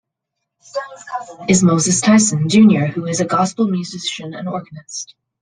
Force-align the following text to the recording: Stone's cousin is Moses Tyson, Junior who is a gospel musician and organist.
Stone's 0.61 1.03
cousin 1.03 1.45
is 1.47 1.63
Moses 1.63 2.01
Tyson, 2.01 2.49
Junior 2.49 2.87
who 2.87 3.05
is 3.05 3.21
a 3.21 3.25
gospel 3.25 3.67
musician 3.67 4.33
and 4.33 4.49
organist. 4.49 5.13